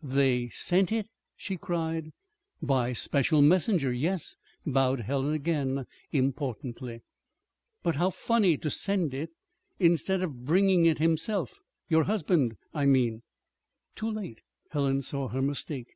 [0.00, 2.12] "They sent it?" she cried.
[2.62, 7.00] "By special messenger yes," bowed Helen, again importantly.
[7.82, 9.30] "But how funny to send it,
[9.80, 13.22] instead of bringing it himself your husband, I mean."
[13.96, 15.88] Too late Helen saw her mistake.